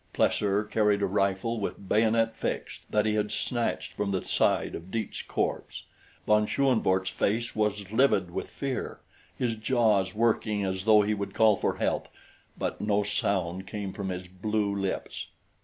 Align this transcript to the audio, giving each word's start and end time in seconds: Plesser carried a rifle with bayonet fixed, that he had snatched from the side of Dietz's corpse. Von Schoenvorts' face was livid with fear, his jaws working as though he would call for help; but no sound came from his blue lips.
Plesser 0.13 0.63
carried 0.63 1.03
a 1.03 1.05
rifle 1.05 1.59
with 1.59 1.87
bayonet 1.87 2.35
fixed, 2.35 2.81
that 2.89 3.05
he 3.05 3.13
had 3.13 3.31
snatched 3.31 3.93
from 3.93 4.09
the 4.09 4.25
side 4.25 4.73
of 4.73 4.89
Dietz's 4.89 5.21
corpse. 5.21 5.83
Von 6.25 6.47
Schoenvorts' 6.47 7.11
face 7.11 7.55
was 7.55 7.91
livid 7.91 8.31
with 8.31 8.49
fear, 8.49 8.99
his 9.37 9.55
jaws 9.55 10.15
working 10.15 10.63
as 10.65 10.85
though 10.85 11.03
he 11.03 11.13
would 11.13 11.35
call 11.35 11.55
for 11.55 11.75
help; 11.77 12.07
but 12.57 12.81
no 12.81 13.03
sound 13.03 13.67
came 13.67 13.93
from 13.93 14.09
his 14.09 14.27
blue 14.27 14.75
lips. 14.75 15.27